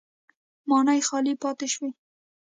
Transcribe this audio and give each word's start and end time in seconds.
ماڼۍ 0.69 0.99
خالي 1.07 1.33
پاتې 1.41 1.67
شوې. 1.73 1.89